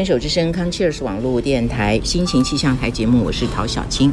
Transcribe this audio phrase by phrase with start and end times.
[0.00, 4.10] 牵手之声康 Cheers 网络电台心情气象台节目，我是陶小青。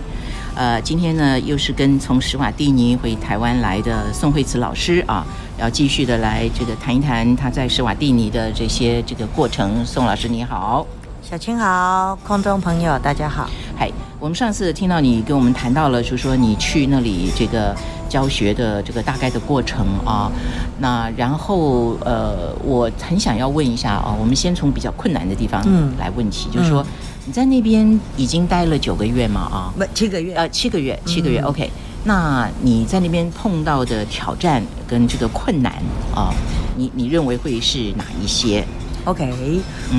[0.54, 5.26] 呃，今天呢，又是跟从史瓦蒂尼回台湾来的宋慧慈老师啊，
[5.58, 9.86] 要继续的来这个谈一谈他在史瓦蒂尼的这些这个过程。
[9.86, 10.86] 宋老师你好，
[11.22, 13.50] 小青好，空中朋友大家好。
[13.78, 17.76] 嗨，我们上次听到你跟我们谈到了，就是说你去那里这个
[18.10, 20.32] 教学的这个大概的过程啊。
[20.80, 25.64] 那然后呃，我很想要问一下啊，我们先从比较困难的地方
[26.00, 26.84] 来问起，就是说
[27.28, 29.74] 你在那边已经待了九个月嘛啊？
[29.78, 30.34] 不，七个月。
[30.34, 31.40] 呃，七个月，七个月。
[31.42, 31.70] OK，
[32.06, 35.74] 那你在那边碰到的挑战跟这个困难
[36.16, 36.34] 啊，
[36.76, 38.66] 你你认为会是哪一些
[39.06, 39.32] ？OK，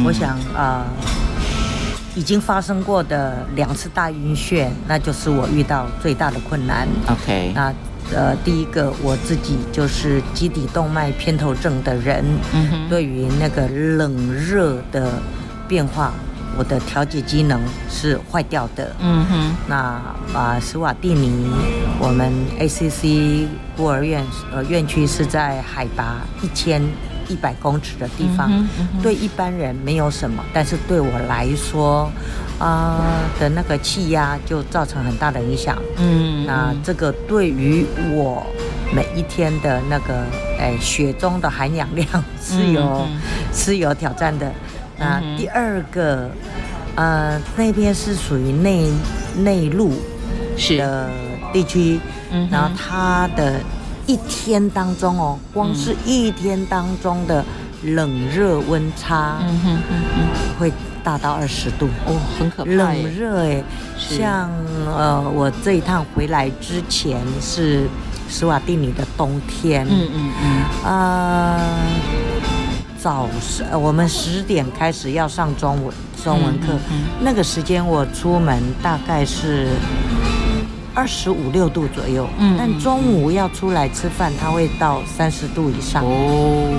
[0.04, 0.84] 我想啊。
[2.18, 6.88] 已经发生过的两次大晕眩，那就是我遇到最大的困难。
[7.06, 7.72] OK，那
[8.12, 12.24] 呃，第一个我自己就是基底动脉偏头症的人，
[12.88, 15.12] 对于那个冷热的
[15.68, 16.12] 变化，
[16.56, 18.92] 我的调节机能是坏掉的。
[18.98, 19.76] 嗯哼，那
[20.34, 21.46] 啊，斯瓦蒂尼，
[22.00, 26.82] 我们 ACC 孤儿院呃院区是在海拔一千。
[27.28, 28.50] 一百公尺的地方，
[29.02, 32.10] 对一般人没有什么，但是对我来说，
[32.58, 33.00] 啊
[33.38, 35.78] 的那个气压就造成很大的影响。
[35.98, 38.44] 嗯，那这个对于我
[38.94, 40.24] 每一天的那个
[40.58, 42.06] 哎血中的含氧量
[42.42, 43.06] 是有
[43.52, 44.50] 是有挑战的。
[44.98, 46.28] 那第二个，
[46.96, 48.90] 呃，那边是属于内
[49.36, 49.92] 内陆
[50.76, 51.08] 的
[51.52, 52.00] 地区，
[52.50, 53.60] 然后它的。
[54.08, 57.44] 一天当中哦，光是一天当中的
[57.82, 60.72] 冷热温差，嗯哼嗯哼，会
[61.04, 62.70] 大到二十度哦，很可怕。
[62.70, 63.62] 冷热哎，
[63.98, 64.50] 像
[64.96, 67.86] 呃，我这一趟回来之前是
[68.30, 71.60] 斯瓦蒂尼的冬天，嗯嗯嗯，啊，
[72.98, 75.94] 早上我们十点开始要上中文
[76.24, 76.72] 中文课，
[77.20, 79.68] 那个时间我出门大概是。
[80.98, 86.74] 二十五六度左右，嗯，但中午要出来吃饭，它会到三十度以上哦。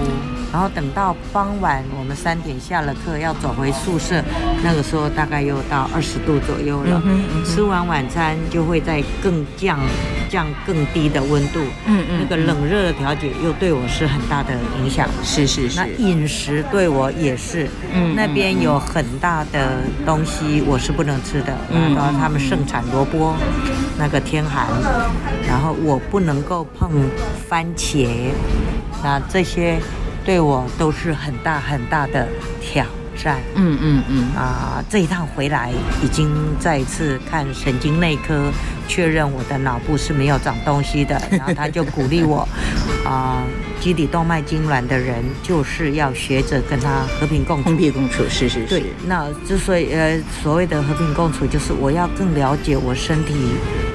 [0.51, 4.21] 然后等到傍晚，我们三点下了课要走回宿舍，
[4.61, 7.01] 那个时候大概又到二十度左右了。
[7.45, 9.79] 吃完晚餐就会再更降
[10.29, 15.09] 降更低的温度，嗯嗯，那个冷热的调节又对我是很大的影响。
[15.23, 15.77] 是是是。
[15.77, 23.35] 那饮食对我也是，嗯，那边有很大的东西我是不能吃的，嗯，然后他们盛产萝卜。
[24.01, 24.65] 那个天寒，
[25.45, 26.89] 然后我不能够碰
[27.49, 28.07] 番茄，
[29.03, 29.77] 那这些
[30.23, 32.25] 对我都是很大很大的
[32.61, 32.85] 挑
[33.21, 33.39] 战。
[33.55, 34.23] 嗯嗯嗯。
[34.35, 35.71] 啊，这一趟回来
[36.03, 38.51] 已经再一次看神经内科，
[38.87, 42.47] 确认我的脑部是没有长东西的， 然后他就鼓励我，
[43.05, 43.43] 啊。
[43.79, 47.69] 基底动脉痉挛的人，就是要学着跟他和平共处。
[47.69, 48.65] 和平共处，是是是。
[48.67, 53.33] 对，那之所以呃所谓的和平共处，就是我要更了解我身体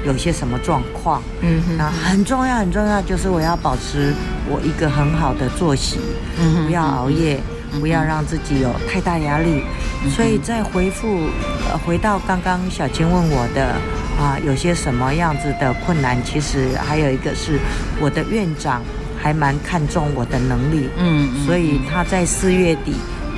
[0.06, 1.22] 有些什么状况。
[1.42, 1.76] 嗯哼。
[1.76, 4.14] 那很重要很重要，就是我要保持
[4.48, 5.98] 我一个很好的作息，
[6.40, 7.38] 嗯不要熬夜，
[7.80, 9.62] 不要让自己有太大压力。
[10.10, 11.28] 所以再回复
[11.70, 13.74] 呃回到刚刚小青问我的
[14.18, 16.16] 啊，有些什么样子的困难？
[16.24, 17.58] 其实还有一个是
[18.00, 18.82] 我的院长。
[19.16, 22.92] 还蛮看重我的能力，嗯，所以他在四月底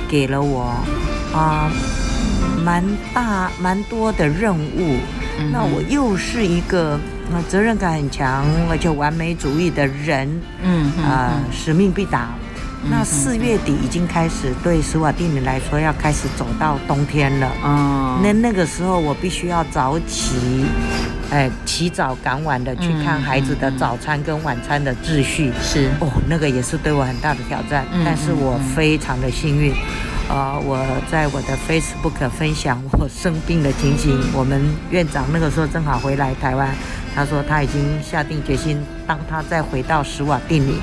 [0.09, 0.75] 给了我
[1.33, 1.71] 啊
[2.61, 2.83] 蛮
[3.13, 4.97] 大蛮多的任务，
[5.49, 6.99] 那我又是一个
[7.47, 10.29] 责任感很强而且完美主义的人，
[10.61, 12.31] 嗯啊使命必达。
[12.89, 20.65] 那四月底已经开始对斯瓦蒂尼来说要开始走到冬天了，哦，那那个时候我必须要早起。
[21.29, 27.85] 哎，起早赶晚的去看孩子的早餐跟晚餐的秩序，是哦，那个也是对我很大的挑战。
[28.05, 29.73] 但是我非常的幸运，
[30.29, 30.79] 呃，我
[31.11, 34.17] 在我的 Facebook 分享我生病的情形。
[34.33, 36.73] 我们院长那个时候正好回来台湾，
[37.13, 40.75] 他说他已经下定决心，当他再回到史瓦蒂尼。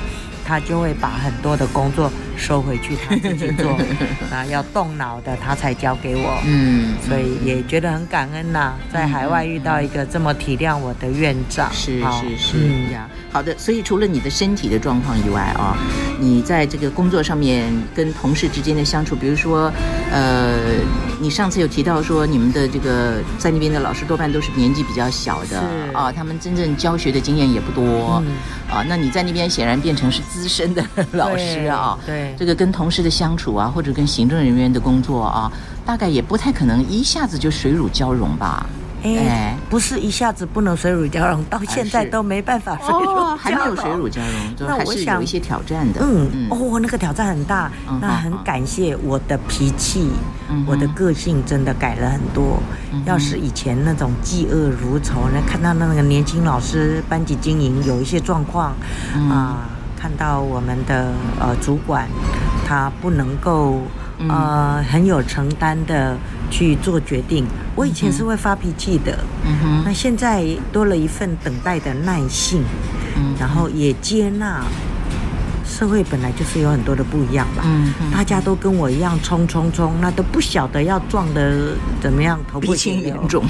[0.45, 3.77] 他就会把很多的工作收回去，他自己做。
[4.31, 6.39] 啊要动脑的，他才交给我。
[6.45, 11.71] 嗯，所以也觉得很感恩呐，在海外遇到一个这么体谅我的院长。
[11.73, 12.57] 是是是。
[13.31, 15.75] 好的，所以除了你的身体的状况以外啊，
[16.19, 19.71] 你在这个工作上面跟同事之间的相处，比如说，
[20.11, 20.55] 呃，
[21.19, 25.61] 你上次有提到说你们的这个在那边的老师多半都是年纪比较小的
[25.93, 28.23] 啊，他们真正教学的经验也不多
[28.69, 28.83] 啊。
[28.87, 35.51] 那你在那边显然变成是资深的 老师啊，对，这个跟同事的相处啊，或者跟行政人员的工作啊，
[35.85, 38.65] 大概也不太可能一下子就水乳交融吧。
[39.03, 46.01] 哎，不是一下子不能水乳交融，到现在都没办法水乳交融，还没有水乳交融，那我想有一些挑战的。
[46.01, 50.09] 嗯，哦，那个挑战很大，那很感谢我的脾气，
[50.65, 52.57] 我的个性真的改了很多。
[53.05, 58.73] 要是以前那种嫉恶如仇，那看到那个年轻老师班级经营有一些状况
[59.29, 59.69] 啊，
[60.05, 62.07] 看到我们的呃主管
[62.67, 63.81] 他不能够。
[64.29, 66.15] 呃，很有承担的
[66.49, 67.45] 去做决定。
[67.75, 69.83] 我以前是会发脾气的，嗯哼。
[69.83, 72.63] 那现在多了一份等待的耐性，
[73.17, 74.63] 嗯，然后也接纳
[75.65, 83.21] 社会本来就是有很多的不一样吧，嗯大家都跟我一样冲冲冲，那都不晓得要撞的怎么样，头破血流。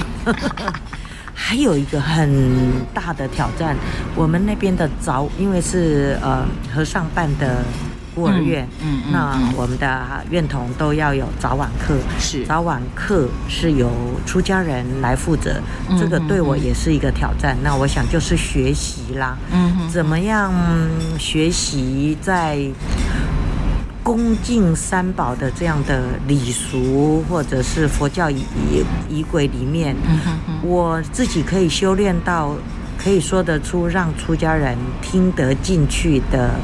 [1.46, 2.28] 还有一个很
[2.92, 3.76] 大的挑战，
[4.16, 6.44] 我们那边的早，因为是呃
[6.74, 7.62] 和尚办的。
[8.16, 13.92] 孤儿院，嗯，那我们的院童都要有早晚课，是早晚课是由
[14.24, 15.60] 出家人来负责，
[16.00, 17.54] 这个对我也是一个挑战。
[17.62, 20.50] 那我想就是学习啦，嗯，怎么样
[21.18, 22.56] 学习在
[24.06, 28.44] 恭敬三宝的这样的礼俗或者是佛教仪
[29.10, 29.96] 仪轨里面，
[30.62, 32.54] 我自己可以修炼到
[32.96, 36.54] 可以说得出让出家人听得进去的。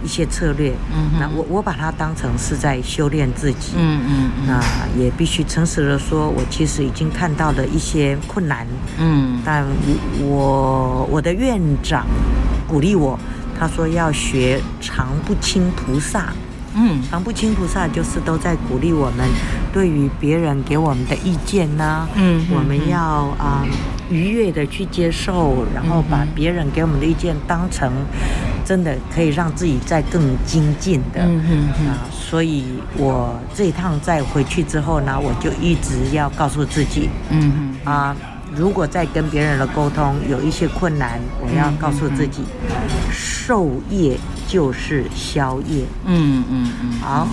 [0.00, 4.62] 一些策略，嗯，那我我把它当成是在修炼自己，嗯嗯，那
[4.96, 8.64] 也必须诚实的说，我其实已经看到了一些困难，
[8.96, 9.66] 嗯，但
[10.20, 12.06] 我我的院长
[12.68, 13.18] 鼓励我，
[13.58, 16.32] 他说要学常不轻菩萨，
[16.74, 19.26] 嗯，常不清菩萨就是都在鼓励我们，
[19.72, 22.98] 对于别人给我们的意见呢，嗯，我们要
[23.38, 23.64] 啊
[24.10, 27.90] 愉悦的去接受，然后把别人给我们的意见当成。
[28.64, 32.04] 真的可以让自己再更精进的嗯啊！
[32.12, 32.64] 所以
[32.98, 38.14] 我这一趟再回去之后呢，我就一直要告诉自己，嗯啊，
[38.56, 42.42] 如果在跟别人的沟通有一些困难，我要告诉自己，
[43.10, 45.84] 受业就是消业。
[46.04, 46.92] 嗯嗯嗯。
[47.00, 47.28] 好，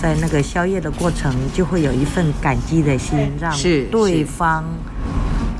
[0.00, 3.52] 在那个消业的过程，就会有一份感激的心，让
[3.90, 4.64] 对方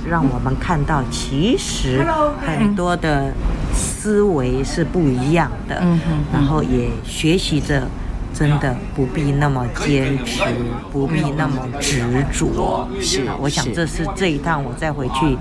[0.09, 2.05] 让我们看到，其实
[2.47, 3.33] 很多的。
[3.73, 5.83] 思维是不一样的，
[6.33, 7.87] 然后也学习着，
[8.33, 10.43] 真的不必那么坚持，
[10.93, 12.89] 不必那么执着。
[13.01, 15.37] 是，我想这是这一趟我再回去，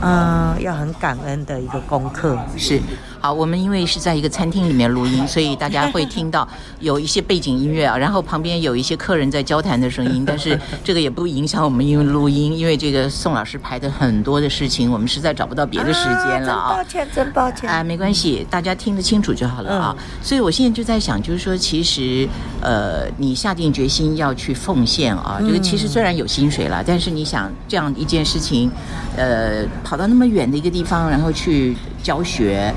[0.00, 2.38] 嗯，要很感恩的一个功课。
[2.56, 2.80] 是。
[3.22, 6.46] 好，我们因为是在一个餐厅里面录音， 所以大家会听到
[6.80, 16.70] 有一些背景音乐啊，然后旁边有一些客人在交谈的声音，但是这个也不影响我们因为录音，因为这个宋老师排的很多的事情，我们实在找不到别的时间了啊。
[16.72, 17.70] 抱歉，真抱歉。
[17.70, 19.96] 啊，没关系，大家听得清楚就好了啊。
[20.20, 22.28] 所以我现在就在想，就是说，其实
[22.60, 28.68] 呃，你下定决心要去奉献啊，这个其实虽然有薪水了，但是你想这样一件事情，
[29.16, 32.74] 呃，跑到那么远的一个地方，然后去教学。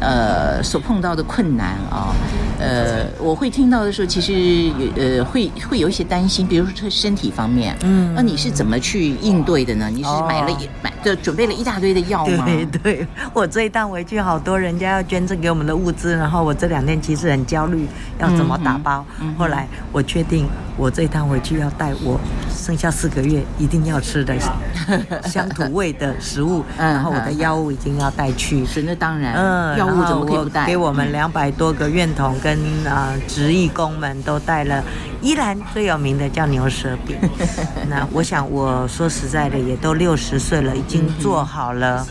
[0.00, 2.14] 呃，所碰到的困难啊，
[2.58, 9.90] 呃，我会听到的时候，其实呃会会有一些担心，比如说身体方面，嗯，那你是怎么去应对的呢？
[9.90, 12.44] 你是买了一买就准备了一大堆的药吗？
[12.46, 17.86] 对对，我这一趟回去，好多人家要捐赠给我们的物资，然后我这两天其实很焦虑，
[18.18, 19.04] 要怎么打包。
[19.36, 22.20] 后来我确定，我这一趟回去要带我
[22.68, 24.34] 剩下四个月一定要吃的
[25.24, 28.62] 乡土味的食物，然后我的药物已经要带去。
[28.66, 29.74] 是那当然，嗯。
[29.78, 34.84] 然后我给我们两百多个院童跟啊职役工们都带了
[35.22, 37.16] 依然最有名的叫牛舌饼。
[37.88, 42.06] 那我想我说实在的，也都六十岁了，已经做好了。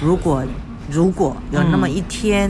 [0.00, 0.44] 如果
[0.88, 2.48] 如果有那么一天，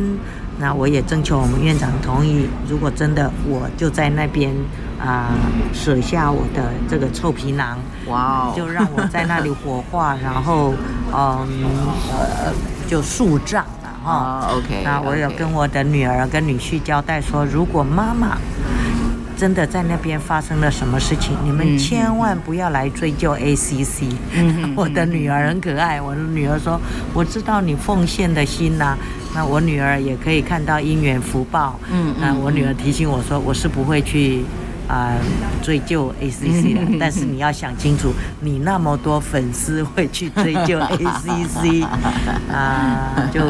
[0.58, 2.48] 那我也征求我们院长同意。
[2.68, 4.50] 如果真的我就在那边
[4.98, 5.30] 啊
[5.72, 10.72] 舍下我的这个臭皮囊，哇哦，就让我在那里火化，然后
[11.12, 11.46] 嗯
[12.10, 12.52] 呃
[12.88, 13.64] 就树葬。
[14.04, 14.82] 哦，OK。
[14.84, 18.38] 那我有跟我的女儿跟女婿交代说，如果妈妈
[19.36, 24.04] 真的在那边发生了什么事情，你们千万不要来追究 ACC。
[24.74, 26.80] 我的女儿很可爱，我的女儿说，
[27.12, 28.96] 我知道你奉献的心呐。
[29.34, 31.78] 那我女儿也可以看到因缘福报。
[31.92, 34.42] 嗯，那我女儿提醒我说，我是不会去。
[34.88, 35.14] 啊，
[35.64, 41.84] 追究 ACC 的，但是你要想清楚，你那么多粉丝会去追究 ACC
[42.48, 43.40] 啊，就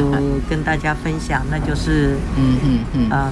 [0.49, 3.31] 跟大家分享，那就是嗯嗯嗯，嗯，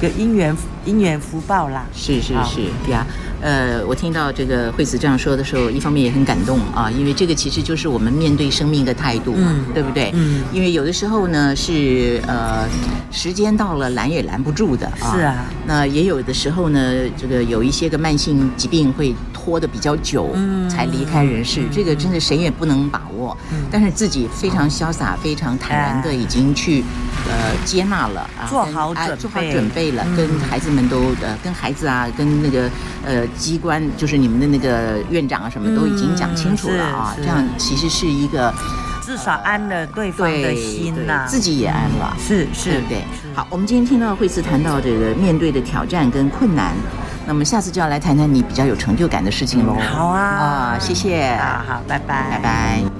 [0.00, 3.06] 个因缘因缘福报啦，是是是，对呀。
[3.42, 10.10] 呃，我听到这个惠子这样说的时候，一方面也很感动啊，因为这个其实就是我们面对生命的态度嘛，对不对？
[10.14, 10.42] 嗯。
[10.52, 12.66] 因为有的时候呢，是呃，
[13.12, 15.12] 时间到了拦也拦不住的啊。
[15.12, 15.44] 是啊。
[15.66, 19.14] 那也有的时候呢，这个有一些个慢性疾病会。
[19.46, 20.34] 拖的比较久，
[20.68, 23.36] 才离开人世，这个真的谁也不能把握。
[23.70, 26.82] 但是自己非常潇洒、非常坦然的已经去
[27.28, 32.68] 呃接纳了，做好准做好准备了，跟孩子们都呃跟孩子啊，跟那个
[33.04, 38.52] 呃机关，就是你们的那个院长啊什么都已经讲清楚了啊，这样其实是一个。
[39.06, 43.04] 至少安了对方的心呐，自己也安了，是是，对不对？
[43.36, 46.74] 好，我们今天听到惠慈谈到这个面对的挑战跟困难，
[47.26, 49.74] 那么下次就要来谈谈你比较有成就感的事情喽。
[49.74, 52.95] 好啊，啊，谢谢，好好，拜拜，拜拜。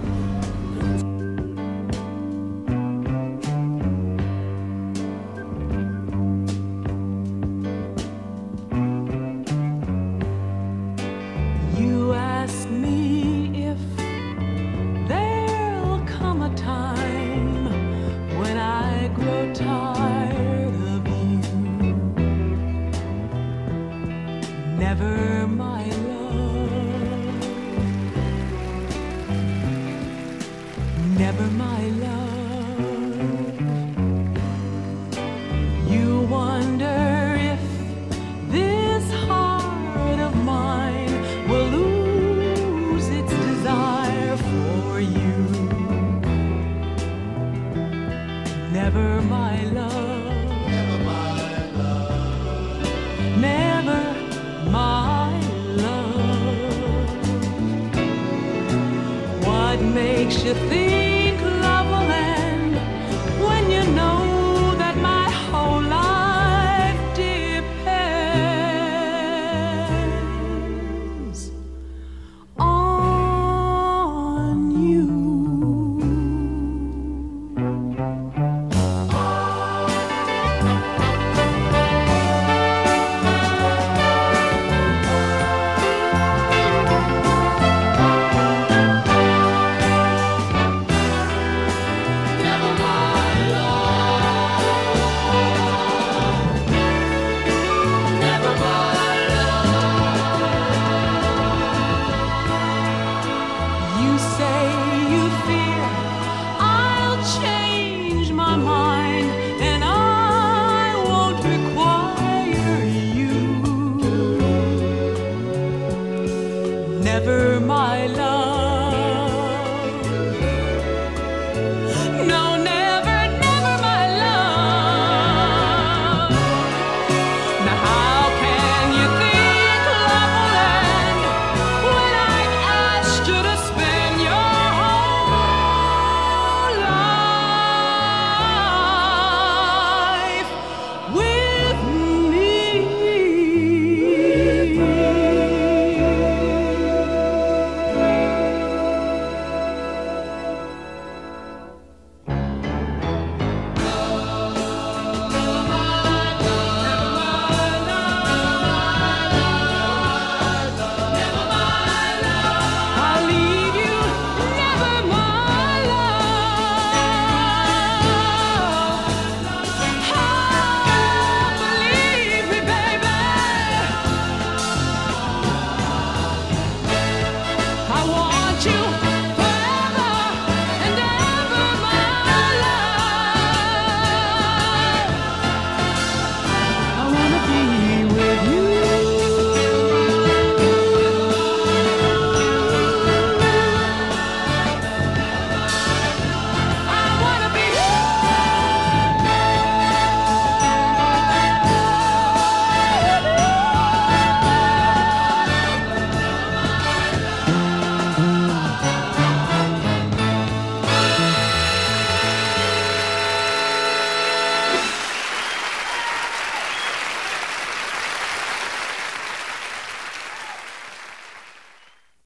[117.60, 118.36] my love.